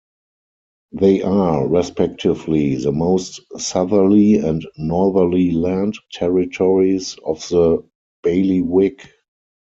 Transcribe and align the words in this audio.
They 0.93 1.21
are 1.21 1.67
respectively 1.67 2.73
the 2.75 2.91
most 2.91 3.39
southerly 3.59 4.37
and 4.37 4.65
northerly 4.75 5.51
land 5.51 5.99
territories 6.11 7.17
of 7.23 7.47
the 7.49 7.85
Bailiwick. 8.23 9.07